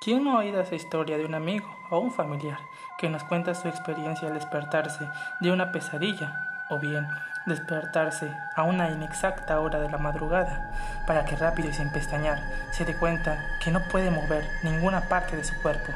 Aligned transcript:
¿Quién 0.00 0.24
no 0.24 0.32
ha 0.32 0.40
oído 0.40 0.60
esa 0.60 0.74
historia 0.74 1.16
de 1.16 1.24
un 1.24 1.34
amigo 1.34 1.66
o 1.90 1.98
un 1.98 2.12
familiar 2.12 2.58
que 2.98 3.08
nos 3.08 3.24
cuenta 3.24 3.54
su 3.54 3.66
experiencia 3.66 4.28
al 4.28 4.34
despertarse 4.34 5.08
de 5.40 5.50
una 5.50 5.72
pesadilla 5.72 6.64
o 6.68 6.78
bien 6.78 7.08
despertarse 7.46 8.30
a 8.56 8.64
una 8.64 8.90
inexacta 8.90 9.58
hora 9.58 9.80
de 9.80 9.88
la 9.88 9.98
madrugada 9.98 11.04
para 11.06 11.24
que 11.24 11.36
rápido 11.36 11.70
y 11.70 11.72
sin 11.72 11.90
pestañear 11.90 12.38
se 12.72 12.84
dé 12.84 12.96
cuenta 12.96 13.58
que 13.64 13.70
no 13.70 13.80
puede 13.88 14.10
mover 14.10 14.46
ninguna 14.62 15.08
parte 15.08 15.36
de 15.36 15.44
su 15.44 15.54
cuerpo 15.62 15.92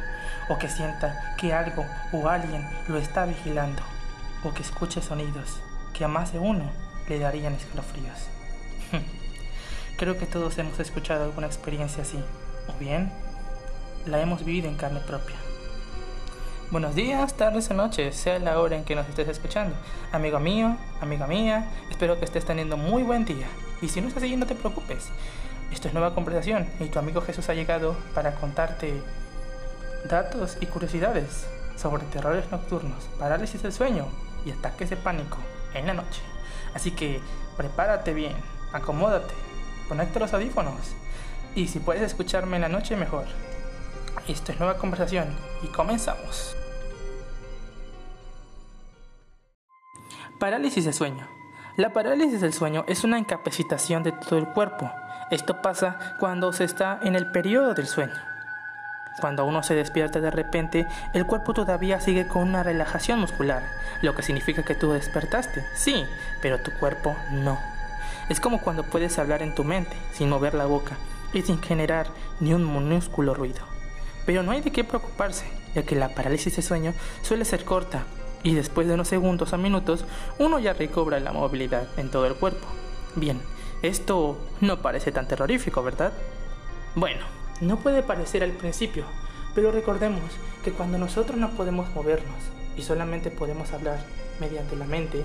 o 0.48 0.58
que 0.58 0.68
sienta 0.68 1.34
que 1.36 1.52
algo 1.52 1.84
o 2.12 2.28
alguien 2.28 2.66
lo 2.88 2.96
está 2.96 3.26
vigilando 3.26 3.82
o 4.44 4.54
que 4.54 4.62
escuche 4.62 5.02
sonidos 5.02 5.60
que 5.92 6.04
a 6.04 6.08
más 6.08 6.32
de 6.32 6.38
uno 6.38 6.70
le 7.08 7.18
darían 7.18 7.54
escalofríos. 7.54 8.28
Creo 9.98 10.16
que 10.16 10.26
todos 10.26 10.56
hemos 10.58 10.78
escuchado 10.80 11.24
alguna 11.24 11.48
experiencia 11.48 12.02
así, 12.02 12.22
o 12.68 12.78
bien 12.78 13.12
la 14.06 14.20
hemos 14.20 14.44
vivido 14.44 14.68
en 14.68 14.76
carne 14.76 15.00
propia. 15.00 15.36
Buenos 16.70 16.94
días, 16.94 17.34
tardes 17.34 17.70
o 17.70 17.74
noches, 17.74 18.14
sea 18.16 18.38
la 18.38 18.60
hora 18.60 18.76
en 18.76 18.84
que 18.84 18.94
nos 18.94 19.08
estés 19.08 19.28
escuchando. 19.28 19.74
Amigo 20.12 20.38
mío, 20.38 20.76
amiga 21.00 21.26
mía, 21.26 21.68
espero 21.90 22.18
que 22.18 22.24
estés 22.24 22.44
teniendo 22.44 22.76
muy 22.76 23.02
buen 23.02 23.24
día. 23.24 23.46
Y 23.82 23.88
si 23.88 24.00
no 24.00 24.08
estás 24.08 24.22
así, 24.22 24.36
no 24.36 24.46
te 24.46 24.54
preocupes. 24.54 25.08
Esto 25.72 25.88
es 25.88 25.94
nueva 25.94 26.14
conversación 26.14 26.68
y 26.78 26.86
tu 26.86 26.98
amigo 26.98 27.20
Jesús 27.20 27.48
ha 27.48 27.54
llegado 27.54 27.96
para 28.14 28.34
contarte 28.34 29.02
datos 30.08 30.56
y 30.60 30.66
curiosidades 30.66 31.46
sobre 31.76 32.04
terrores 32.04 32.50
nocturnos, 32.50 33.04
parálisis 33.18 33.62
del 33.62 33.72
sueño 33.72 34.06
y 34.44 34.50
ataques 34.50 34.90
de 34.90 34.96
pánico 34.96 35.38
en 35.74 35.86
la 35.86 35.94
noche. 35.94 36.22
Así 36.74 36.92
que 36.92 37.20
prepárate 37.56 38.14
bien, 38.14 38.34
acomódate, 38.72 39.34
conecta 39.88 40.20
los 40.20 40.32
audífonos 40.32 40.94
y 41.54 41.68
si 41.68 41.80
puedes 41.80 42.02
escucharme 42.02 42.56
en 42.56 42.62
la 42.62 42.68
noche 42.68 42.96
mejor. 42.96 43.26
Esto 44.28 44.52
es 44.52 44.58
nueva 44.58 44.76
conversación 44.76 45.26
y 45.62 45.68
comenzamos. 45.68 46.56
Parálisis 50.38 50.84
del 50.84 50.94
sueño. 50.94 51.28
La 51.76 51.92
parálisis 51.92 52.40
del 52.40 52.52
sueño 52.52 52.84
es 52.88 53.04
una 53.04 53.18
incapacitación 53.18 54.02
de 54.02 54.12
todo 54.12 54.38
el 54.38 54.46
cuerpo. 54.46 54.90
Esto 55.30 55.62
pasa 55.62 56.16
cuando 56.18 56.52
se 56.52 56.64
está 56.64 56.98
en 57.02 57.14
el 57.14 57.30
periodo 57.30 57.74
del 57.74 57.86
sueño. 57.86 58.14
Cuando 59.20 59.44
uno 59.44 59.62
se 59.62 59.74
despierta 59.74 60.20
de 60.20 60.30
repente, 60.30 60.86
el 61.12 61.26
cuerpo 61.26 61.52
todavía 61.52 62.00
sigue 62.00 62.26
con 62.26 62.42
una 62.42 62.62
relajación 62.62 63.20
muscular, 63.20 63.62
lo 64.02 64.14
que 64.14 64.22
significa 64.22 64.62
que 64.62 64.74
tú 64.74 64.92
despertaste, 64.92 65.64
sí, 65.74 66.06
pero 66.40 66.60
tu 66.60 66.70
cuerpo 66.72 67.16
no. 67.32 67.58
Es 68.28 68.40
como 68.40 68.60
cuando 68.60 68.84
puedes 68.84 69.18
hablar 69.18 69.42
en 69.42 69.54
tu 69.54 69.64
mente, 69.64 69.96
sin 70.12 70.30
mover 70.30 70.54
la 70.54 70.66
boca 70.66 70.96
y 71.32 71.42
sin 71.42 71.60
generar 71.60 72.06
ni 72.40 72.54
un 72.54 72.64
minúsculo 72.72 73.34
ruido. 73.34 73.79
Pero 74.30 74.44
no 74.44 74.52
hay 74.52 74.60
de 74.60 74.70
qué 74.70 74.84
preocuparse, 74.84 75.44
ya 75.74 75.82
que 75.82 75.96
la 75.96 76.14
parálisis 76.14 76.54
de 76.54 76.62
sueño 76.62 76.94
suele 77.20 77.44
ser 77.44 77.64
corta 77.64 78.04
y 78.44 78.54
después 78.54 78.86
de 78.86 78.94
unos 78.94 79.08
segundos 79.08 79.52
a 79.52 79.56
minutos 79.56 80.04
uno 80.38 80.60
ya 80.60 80.72
recobra 80.72 81.18
la 81.18 81.32
movilidad 81.32 81.88
en 81.96 82.12
todo 82.12 82.26
el 82.26 82.36
cuerpo. 82.36 82.64
Bien, 83.16 83.40
esto 83.82 84.38
no 84.60 84.82
parece 84.82 85.10
tan 85.10 85.26
terrorífico, 85.26 85.82
¿verdad? 85.82 86.12
Bueno, 86.94 87.26
no 87.60 87.80
puede 87.80 88.04
parecer 88.04 88.44
al 88.44 88.52
principio, 88.52 89.02
pero 89.52 89.72
recordemos 89.72 90.22
que 90.62 90.70
cuando 90.70 90.96
nosotros 90.96 91.36
no 91.36 91.50
podemos 91.50 91.92
movernos 91.92 92.38
y 92.76 92.82
solamente 92.82 93.32
podemos 93.32 93.72
hablar 93.72 93.98
mediante 94.38 94.76
la 94.76 94.84
mente, 94.84 95.24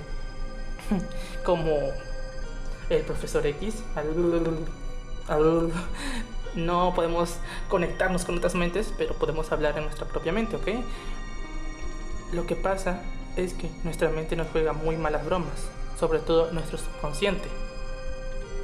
como 1.46 1.76
el 2.90 3.04
profesor 3.04 3.46
X, 3.46 3.84
no 6.56 6.94
podemos 6.96 7.38
conectarnos 7.70 8.26
con 8.26 8.38
otras 8.38 8.56
mentes, 8.56 8.94
pero 8.98 9.14
podemos 9.14 9.52
hablar 9.52 9.78
en 9.78 9.86
nuestra 9.86 10.08
propia 10.08 10.32
mente, 10.32 10.56
¿ok? 10.56 10.68
Lo 12.34 12.48
que 12.48 12.56
pasa 12.56 13.02
es 13.36 13.54
que 13.54 13.70
nuestra 13.84 14.10
mente 14.10 14.36
nos 14.36 14.48
juega 14.50 14.74
muy 14.74 14.98
malas 14.98 15.26
bromas, 15.26 15.70
sobre 16.00 16.20
todo 16.20 16.52
nuestro 16.52 16.78
subconsciente. 16.78 17.48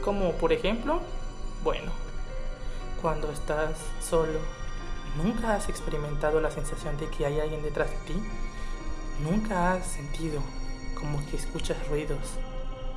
Como 0.04 0.32
por 0.34 0.54
ejemplo, 0.54 1.02
bueno, 1.64 1.92
cuando 3.02 3.32
estás 3.32 3.76
solo, 4.02 4.40
¿nunca 5.22 5.56
has 5.56 5.70
experimentado 5.70 6.40
la 6.42 6.52
sensación 6.52 6.98
de 6.98 7.08
que 7.08 7.26
hay 7.26 7.40
alguien 7.40 7.62
detrás 7.62 7.90
de 7.90 7.98
ti? 7.98 8.24
¿Nunca 9.24 9.74
has 9.74 9.86
sentido 9.86 10.42
como 10.96 11.24
que 11.30 11.36
escuchas 11.36 11.78
ruidos, 11.90 12.38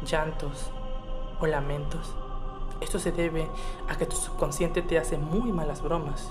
llantos 0.04 0.70
o 1.40 1.46
lamentos? 1.46 2.14
Esto 2.80 2.98
se 2.98 3.12
debe 3.12 3.48
a 3.88 3.96
que 3.96 4.06
tu 4.06 4.16
subconsciente 4.16 4.82
te 4.82 4.98
hace 4.98 5.16
muy 5.16 5.52
malas 5.52 5.82
bromas. 5.82 6.30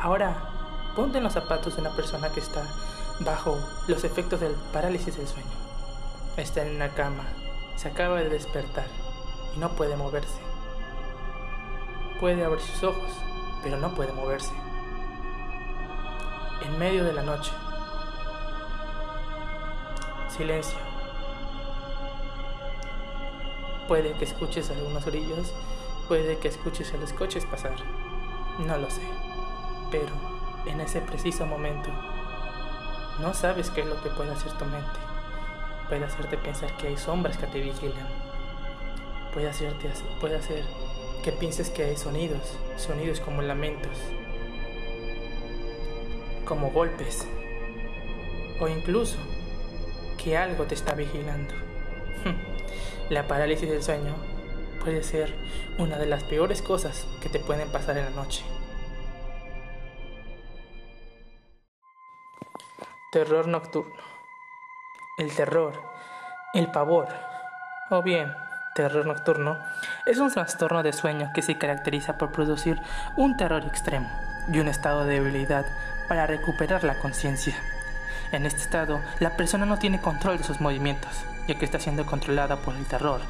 Ahora, 0.00 0.92
ponte 0.96 1.18
en 1.18 1.24
los 1.24 1.32
zapatos 1.32 1.76
de 1.76 1.82
una 1.82 1.94
persona 1.94 2.30
que 2.30 2.40
está 2.40 2.62
bajo 3.20 3.58
los 3.86 4.04
efectos 4.04 4.40
del 4.40 4.54
parálisis 4.72 5.16
del 5.16 5.26
sueño. 5.26 5.48
Está 6.36 6.64
en 6.64 6.76
una 6.76 6.90
cama, 6.90 7.24
se 7.76 7.88
acaba 7.88 8.18
de 8.18 8.28
despertar 8.28 8.86
y 9.54 9.58
no 9.58 9.70
puede 9.70 9.96
moverse. 9.96 10.40
Puede 12.20 12.44
abrir 12.44 12.60
sus 12.60 12.82
ojos, 12.82 13.10
pero 13.62 13.76
no 13.76 13.94
puede 13.94 14.12
moverse. 14.12 14.52
En 16.64 16.78
medio 16.78 17.04
de 17.04 17.12
la 17.12 17.22
noche. 17.22 17.52
Silencio. 20.28 20.87
Puede 23.88 24.12
que 24.12 24.26
escuches 24.26 24.70
algunos 24.70 25.06
grillos, 25.06 25.54
puede 26.08 26.36
que 26.36 26.48
escuches 26.48 26.92
a 26.92 26.98
los 26.98 27.14
coches 27.14 27.46
pasar. 27.46 27.76
No 28.58 28.76
lo 28.76 28.90
sé. 28.90 29.00
Pero 29.90 30.12
en 30.66 30.80
ese 30.80 31.00
preciso 31.00 31.46
momento, 31.46 31.88
no 33.20 33.32
sabes 33.32 33.70
qué 33.70 33.80
es 33.80 33.86
lo 33.86 34.00
que 34.02 34.10
puede 34.10 34.30
hacer 34.30 34.52
tu 34.52 34.66
mente. 34.66 34.98
Puede 35.88 36.04
hacerte 36.04 36.36
pensar 36.36 36.76
que 36.76 36.88
hay 36.88 36.98
sombras 36.98 37.38
que 37.38 37.46
te 37.46 37.60
vigilan. 37.60 38.06
Puede 39.32 39.48
hacerte 39.48 39.90
puede 40.20 40.36
hacer 40.36 40.64
que 41.24 41.32
pienses 41.32 41.70
que 41.70 41.84
hay 41.84 41.96
sonidos, 41.96 42.58
sonidos 42.76 43.20
como 43.20 43.40
lamentos, 43.40 43.96
como 46.44 46.70
golpes, 46.70 47.26
o 48.60 48.68
incluso 48.68 49.16
que 50.22 50.36
algo 50.36 50.64
te 50.64 50.74
está 50.74 50.94
vigilando. 50.94 51.54
La 53.10 53.26
parálisis 53.26 53.70
del 53.70 53.82
sueño 53.82 54.14
puede 54.84 55.02
ser 55.02 55.34
una 55.78 55.96
de 55.96 56.06
las 56.06 56.24
peores 56.24 56.60
cosas 56.60 57.06
que 57.22 57.30
te 57.30 57.38
pueden 57.38 57.70
pasar 57.70 57.96
en 57.96 58.04
la 58.04 58.10
noche. 58.10 58.44
Terror 63.10 63.48
nocturno. 63.48 63.94
El 65.16 65.34
terror, 65.34 65.72
el 66.52 66.70
pavor, 66.70 67.08
o 67.90 68.02
bien 68.02 68.30
terror 68.74 69.06
nocturno 69.06 69.58
es 70.06 70.18
un 70.18 70.30
trastorno 70.30 70.84
de 70.84 70.92
sueño 70.92 71.32
que 71.34 71.42
se 71.42 71.58
caracteriza 71.58 72.16
por 72.16 72.30
producir 72.30 72.80
un 73.16 73.36
terror 73.36 73.64
extremo 73.64 74.08
y 74.52 74.60
un 74.60 74.68
estado 74.68 75.04
de 75.04 75.14
debilidad 75.14 75.66
para 76.08 76.26
recuperar 76.26 76.84
la 76.84 76.98
conciencia. 76.98 77.56
En 78.30 78.46
este 78.46 78.60
estado, 78.60 79.00
la 79.18 79.36
persona 79.36 79.66
no 79.66 79.78
tiene 79.78 80.00
control 80.00 80.38
de 80.38 80.44
sus 80.44 80.60
movimientos, 80.60 81.24
ya 81.48 81.58
que 81.58 81.64
está 81.64 81.80
siendo 81.80 82.04
controlada 82.04 82.56
por 82.56 82.76
el 82.76 82.84
terror, 82.84 83.22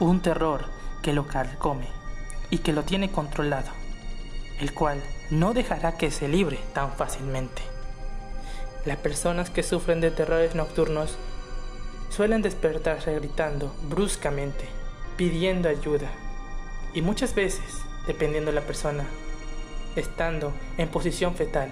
un 0.00 0.20
terror 0.20 0.64
que 1.02 1.12
lo 1.12 1.28
carcome 1.28 1.86
y 2.50 2.58
que 2.58 2.72
lo 2.72 2.82
tiene 2.82 3.10
controlado, 3.10 3.70
el 4.58 4.74
cual 4.74 5.00
no 5.30 5.54
dejará 5.54 5.96
que 5.96 6.10
se 6.10 6.28
libre 6.28 6.58
tan 6.74 6.92
fácilmente. 6.92 7.62
Las 8.84 8.96
personas 8.96 9.50
que 9.50 9.62
sufren 9.62 10.00
de 10.00 10.10
terrores 10.10 10.56
nocturnos 10.56 11.16
suelen 12.10 12.42
despertarse 12.42 13.14
gritando 13.14 13.72
bruscamente 13.88 14.68
pidiendo 15.16 15.68
ayuda. 15.68 16.10
Y 16.92 17.02
muchas 17.02 17.34
veces, 17.34 17.82
dependiendo 18.06 18.50
de 18.50 18.56
la 18.56 18.66
persona, 18.66 19.04
estando 19.94 20.52
en 20.76 20.88
posición 20.88 21.36
fetal, 21.36 21.70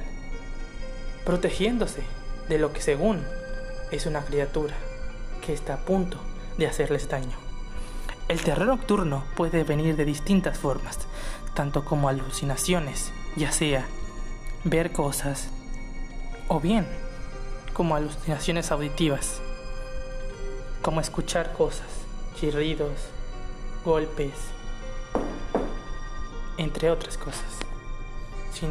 protegiéndose 1.25 2.03
de 2.49 2.59
lo 2.59 2.73
que 2.73 2.83
según 2.83 3.25
es 3.91 4.07
una 4.07 4.21
criatura 4.21 4.75
que 5.49 5.55
está 5.55 5.73
a 5.73 5.79
punto 5.79 6.19
de 6.59 6.67
hacerles 6.67 7.09
daño. 7.09 7.35
El 8.29 8.43
terror 8.43 8.67
nocturno 8.67 9.25
puede 9.35 9.65
venir 9.65 9.97
de 9.97 10.05
distintas 10.05 10.59
formas, 10.59 10.99
tanto 11.55 11.87
como 11.87 12.11
alucinaciones, 12.11 13.13
ya 13.35 13.51
sea 13.51 13.87
ver 14.65 14.93
cosas, 14.93 15.49
o 16.49 16.61
bien 16.61 16.87
como 17.73 17.97
alucinaciones 17.97 18.71
auditivas, 18.71 19.41
como 20.83 21.01
escuchar 21.01 21.55
cosas, 21.55 21.89
chirridos, 22.39 22.93
golpes, 23.87 24.35
entre 26.59 26.91
otras 26.91 27.17
cosas. 27.17 27.57
Sin, 28.53 28.71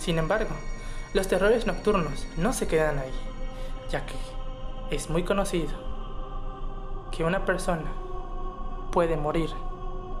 sin 0.00 0.16
embargo, 0.16 0.54
los 1.12 1.28
terrores 1.28 1.66
nocturnos 1.66 2.26
no 2.38 2.54
se 2.54 2.66
quedan 2.66 2.98
ahí, 2.98 3.12
ya 3.90 4.06
que 4.06 4.14
es 4.96 5.10
muy 5.10 5.24
conocido 5.24 5.89
que 7.10 7.24
una 7.24 7.44
persona 7.44 7.92
puede 8.92 9.16
morir 9.16 9.50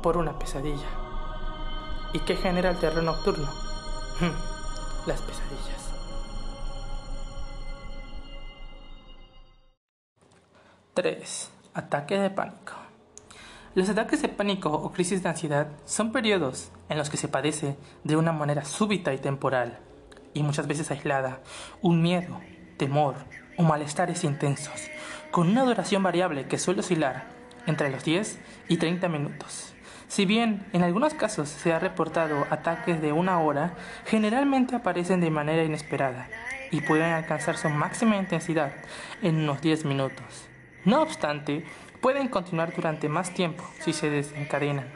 por 0.02 0.16
una 0.16 0.38
pesadilla. 0.38 0.88
¿Y 2.12 2.20
qué 2.20 2.36
genera 2.36 2.70
el 2.70 2.78
terror 2.78 3.02
nocturno? 3.02 3.48
las 5.06 5.22
pesadillas. 5.22 5.90
3. 10.94 11.50
Ataque 11.74 12.18
de 12.18 12.30
pánico. 12.30 12.74
Los 13.74 13.88
ataques 13.88 14.20
de 14.20 14.28
pánico 14.28 14.70
o 14.70 14.92
crisis 14.92 15.22
de 15.22 15.28
ansiedad 15.28 15.68
son 15.86 16.12
periodos 16.12 16.70
en 16.88 16.98
los 16.98 17.08
que 17.08 17.16
se 17.16 17.28
padece 17.28 17.76
de 18.04 18.16
una 18.16 18.32
manera 18.32 18.64
súbita 18.64 19.14
y 19.14 19.18
temporal, 19.18 19.78
y 20.34 20.42
muchas 20.42 20.66
veces 20.66 20.90
aislada, 20.90 21.40
un 21.80 22.02
miedo, 22.02 22.40
temor 22.80 23.16
o 23.58 23.62
malestares 23.62 24.24
intensos, 24.24 24.88
con 25.30 25.50
una 25.50 25.64
duración 25.64 26.02
variable 26.02 26.46
que 26.46 26.58
suele 26.58 26.80
oscilar 26.80 27.24
entre 27.66 27.90
los 27.90 28.04
10 28.04 28.38
y 28.68 28.78
30 28.78 29.06
minutos. 29.08 29.74
Si 30.08 30.24
bien 30.24 30.66
en 30.72 30.82
algunos 30.82 31.12
casos 31.12 31.50
se 31.50 31.74
ha 31.74 31.78
reportado 31.78 32.46
ataques 32.48 33.02
de 33.02 33.12
una 33.12 33.38
hora, 33.38 33.74
generalmente 34.06 34.74
aparecen 34.74 35.20
de 35.20 35.30
manera 35.30 35.62
inesperada 35.62 36.30
y 36.70 36.80
pueden 36.80 37.12
alcanzar 37.12 37.58
su 37.58 37.68
máxima 37.68 38.16
intensidad 38.16 38.72
en 39.20 39.36
unos 39.36 39.60
10 39.60 39.84
minutos. 39.84 40.48
No 40.86 41.02
obstante, 41.02 41.66
pueden 42.00 42.28
continuar 42.28 42.74
durante 42.74 43.10
más 43.10 43.34
tiempo 43.34 43.62
si 43.80 43.92
se 43.92 44.08
desencadenan, 44.08 44.88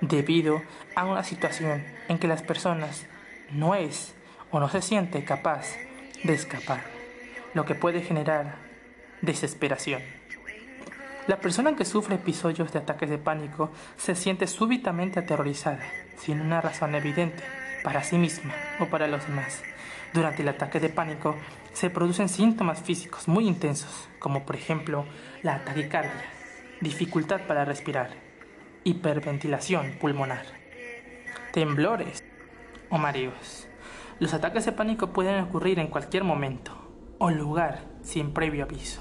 debido 0.00 0.62
a 0.94 1.06
una 1.06 1.24
situación 1.24 1.84
en 2.08 2.20
que 2.20 2.28
las 2.28 2.44
personas 2.44 3.04
no 3.50 3.74
es 3.74 4.14
o 4.52 4.60
no 4.60 4.68
se 4.68 4.80
siente 4.80 5.24
capaz 5.24 5.74
de 6.22 6.34
escapar, 6.34 6.91
lo 7.54 7.64
que 7.64 7.74
puede 7.74 8.00
generar 8.00 8.56
desesperación. 9.20 10.02
La 11.26 11.38
persona 11.38 11.76
que 11.76 11.84
sufre 11.84 12.16
episodios 12.16 12.72
de 12.72 12.80
ataques 12.80 13.08
de 13.08 13.18
pánico 13.18 13.70
se 13.96 14.14
siente 14.16 14.46
súbitamente 14.46 15.20
aterrorizada, 15.20 15.84
sin 16.16 16.40
una 16.40 16.60
razón 16.60 16.94
evidente, 16.94 17.44
para 17.84 18.02
sí 18.02 18.18
misma 18.18 18.54
o 18.80 18.86
para 18.86 19.06
los 19.06 19.26
demás. 19.26 19.62
Durante 20.12 20.42
el 20.42 20.48
ataque 20.48 20.80
de 20.80 20.88
pánico 20.88 21.36
se 21.72 21.90
producen 21.90 22.28
síntomas 22.28 22.82
físicos 22.82 23.28
muy 23.28 23.46
intensos, 23.46 24.08
como 24.18 24.44
por 24.44 24.56
ejemplo 24.56 25.04
la 25.42 25.64
taquicardia, 25.64 26.24
dificultad 26.80 27.42
para 27.42 27.64
respirar, 27.64 28.10
hiperventilación 28.84 29.92
pulmonar, 30.00 30.44
temblores 31.52 32.24
o 32.90 32.98
mareos. 32.98 33.68
Los 34.18 34.34
ataques 34.34 34.64
de 34.64 34.72
pánico 34.72 35.12
pueden 35.12 35.40
ocurrir 35.40 35.78
en 35.78 35.86
cualquier 35.86 36.24
momento 36.24 36.81
o 37.24 37.30
lugar 37.30 37.84
sin 38.02 38.34
previo 38.34 38.64
aviso. 38.64 39.00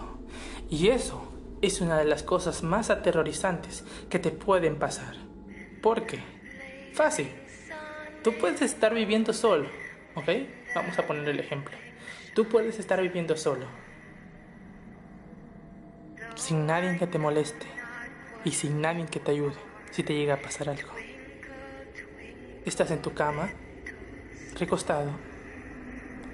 Y 0.69 0.89
eso 0.89 1.33
es 1.63 1.81
una 1.81 1.97
de 1.97 2.05
las 2.05 2.21
cosas 2.21 2.61
más 2.61 2.91
aterrorizantes 2.91 3.83
que 4.11 4.19
te 4.19 4.29
pueden 4.29 4.77
pasar. 4.77 5.15
¿Por 5.81 6.05
qué? 6.05 6.19
Fácil. 6.93 7.31
Tú 8.23 8.33
puedes 8.39 8.61
estar 8.61 8.93
viviendo 8.93 9.33
solo, 9.33 9.67
¿ok? 10.13 10.29
Vamos 10.75 10.99
a 10.99 11.07
poner 11.07 11.27
el 11.29 11.39
ejemplo. 11.39 11.75
Tú 12.35 12.47
puedes 12.47 12.77
estar 12.77 13.01
viviendo 13.01 13.35
solo, 13.35 13.65
sin 16.35 16.67
nadie 16.67 16.99
que 16.99 17.07
te 17.07 17.17
moleste 17.17 17.65
y 18.45 18.51
sin 18.51 18.81
nadie 18.81 19.07
que 19.07 19.19
te 19.19 19.31
ayude 19.31 19.57
si 19.89 20.03
te 20.03 20.13
llega 20.13 20.35
a 20.35 20.41
pasar 20.43 20.69
algo. 20.69 20.91
Estás 22.65 22.91
en 22.91 23.01
tu 23.01 23.15
cama, 23.15 23.49
recostado, 24.59 25.09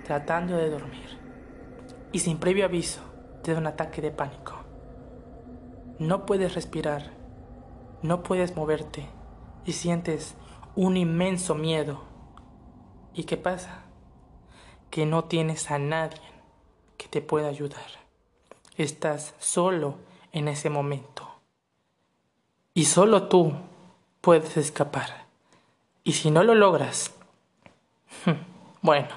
tratando 0.05 0.57
de 0.57 0.69
dormir 0.69 1.06
y 2.17 2.19
sin 2.19 2.39
previo 2.39 2.65
aviso 2.65 2.99
te 3.43 3.53
da 3.53 3.59
un 3.59 3.67
ataque 3.67 4.01
de 4.01 4.09
pánico. 4.09 4.55
No 5.99 6.25
puedes 6.25 6.55
respirar, 6.55 7.11
no 8.01 8.23
puedes 8.23 8.55
moverte 8.55 9.05
y 9.65 9.73
sientes 9.73 10.33
un 10.75 10.97
inmenso 10.97 11.53
miedo. 11.53 12.01
¿Y 13.13 13.25
qué 13.25 13.37
pasa? 13.37 13.83
que 14.89 15.05
no 15.05 15.25
tienes 15.25 15.69
a 15.69 15.77
nadie 15.77 16.17
que 16.97 17.07
te 17.07 17.21
pueda 17.21 17.49
ayudar. 17.49 17.85
Estás 18.77 19.35
solo 19.37 19.99
en 20.31 20.47
ese 20.47 20.71
momento. 20.71 21.29
Y 22.73 22.85
solo 22.85 23.27
tú 23.27 23.53
puedes 24.21 24.57
escapar. 24.57 25.27
Y 26.03 26.13
si 26.13 26.31
no 26.31 26.43
lo 26.43 26.55
logras, 26.55 27.13
bueno, 28.81 29.09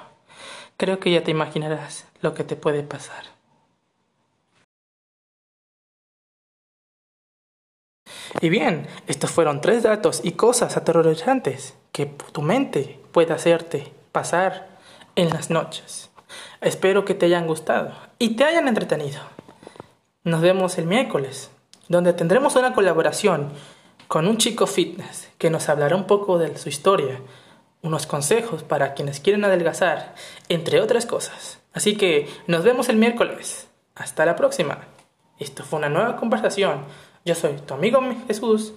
creo 0.76 1.00
que 1.00 1.12
ya 1.12 1.25
te 1.25 1.31
imaginarás 1.31 2.10
lo 2.22 2.34
que 2.34 2.44
te 2.44 2.56
puede 2.56 2.82
pasar. 2.82 3.25
Y 8.40 8.49
bien, 8.49 8.87
estos 9.06 9.31
fueron 9.31 9.61
tres 9.61 9.82
datos 9.82 10.20
y 10.22 10.32
cosas 10.32 10.76
aterrorizantes 10.76 11.75
que 11.93 12.06
tu 12.06 12.43
mente 12.43 13.00
puede 13.12 13.32
hacerte 13.32 13.93
pasar 14.12 14.69
en 15.17 15.31
las 15.31 15.50
noches. 15.50 16.11
Espero 16.61 17.05
que 17.05 17.14
te 17.14 17.26
hayan 17.26 17.46
gustado 17.46 17.93
y 18.19 18.37
te 18.37 18.44
hayan 18.44 18.69
entretenido. 18.69 19.20
Nos 20.22 20.40
vemos 20.40 20.78
el 20.78 20.87
miércoles, 20.87 21.50
donde 21.88 22.12
tendremos 22.12 22.55
una 22.56 22.72
colaboración 22.72 23.52
con 24.06 24.26
un 24.26 24.38
chico 24.38 24.67
fitness 24.67 25.28
que 25.38 25.50
nos 25.50 25.69
hablará 25.69 25.96
un 25.96 26.06
poco 26.06 26.38
de 26.38 26.56
su 26.56 26.69
historia, 26.69 27.20
unos 27.82 28.06
consejos 28.06 28.62
para 28.62 28.94
quienes 28.94 29.20
quieren 29.20 29.44
adelgazar, 29.44 30.14
entre 30.49 30.81
otras 30.81 31.06
cosas. 31.06 31.60
Así 31.72 31.96
que 31.96 32.28
nos 32.46 32.64
vemos 32.64 32.88
el 32.88 32.96
miércoles. 32.96 33.69
Hasta 33.94 34.25
la 34.25 34.37
próxima. 34.37 34.78
Esto 35.38 35.64
fue 35.64 35.78
una 35.78 35.88
nueva 35.88 36.17
conversación. 36.17 36.84
Yo 37.25 37.34
soy 37.34 37.56
tu 37.67 37.75
amigo 37.75 38.00
Jesús 38.26 38.75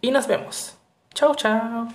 y 0.00 0.10
nos 0.10 0.26
vemos. 0.26 0.76
Chao, 1.14 1.34
chao. 1.34 1.84